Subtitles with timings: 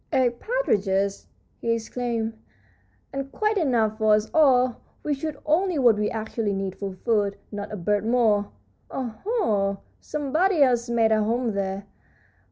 [0.11, 0.85] "Eight partridge,"
[1.59, 2.35] he exclaimed,
[3.13, 4.77] "and quite enough for us all!
[5.03, 8.49] We shoot only what we actually need for food, not a bird more.
[8.89, 9.79] Oho!
[9.99, 11.85] somebody else made a home here.